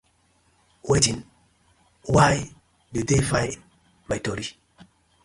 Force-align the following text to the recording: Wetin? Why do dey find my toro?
Wetin? 0.87 1.19
Why 2.13 2.33
do 2.91 2.99
dey 3.09 3.21
find 3.29 3.55
my 4.09 4.17
toro? 4.25 4.41